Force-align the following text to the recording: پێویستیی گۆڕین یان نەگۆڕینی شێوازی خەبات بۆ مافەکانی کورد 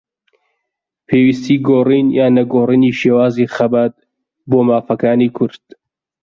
پێویستیی 1.07 1.57
گۆڕین 1.67 2.07
یان 2.17 2.31
نەگۆڕینی 2.37 2.95
شێوازی 2.99 3.51
خەبات 3.55 3.95
بۆ 4.49 4.59
مافەکانی 4.67 5.33
کورد 5.37 5.63